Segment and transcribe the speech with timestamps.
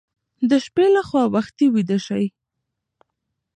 [0.49, 2.25] د شپې لخوا وختي ویده شئ.